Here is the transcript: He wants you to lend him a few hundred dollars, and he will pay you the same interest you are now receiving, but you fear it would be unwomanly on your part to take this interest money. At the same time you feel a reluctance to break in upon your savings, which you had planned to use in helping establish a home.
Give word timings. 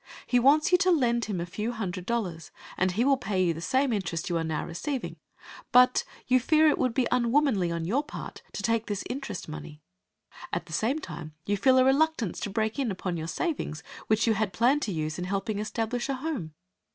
He 0.25 0.39
wants 0.39 0.71
you 0.71 0.79
to 0.79 0.89
lend 0.89 1.25
him 1.25 1.39
a 1.39 1.45
few 1.45 1.73
hundred 1.73 2.07
dollars, 2.07 2.49
and 2.75 2.93
he 2.93 3.05
will 3.05 3.17
pay 3.17 3.43
you 3.45 3.53
the 3.53 3.61
same 3.61 3.93
interest 3.93 4.31
you 4.31 4.37
are 4.37 4.43
now 4.43 4.65
receiving, 4.65 5.17
but 5.71 6.03
you 6.25 6.39
fear 6.39 6.67
it 6.69 6.79
would 6.79 6.95
be 6.95 7.05
unwomanly 7.11 7.71
on 7.71 7.85
your 7.85 8.03
part 8.03 8.41
to 8.53 8.63
take 8.63 8.87
this 8.87 9.03
interest 9.11 9.47
money. 9.47 9.83
At 10.51 10.65
the 10.65 10.73
same 10.73 10.97
time 10.97 11.35
you 11.45 11.55
feel 11.55 11.77
a 11.77 11.85
reluctance 11.85 12.39
to 12.39 12.49
break 12.49 12.79
in 12.79 12.89
upon 12.89 13.15
your 13.15 13.27
savings, 13.27 13.83
which 14.07 14.25
you 14.25 14.33
had 14.33 14.53
planned 14.53 14.81
to 14.81 14.91
use 14.91 15.19
in 15.19 15.25
helping 15.25 15.59
establish 15.59 16.09
a 16.09 16.15
home. 16.15 16.55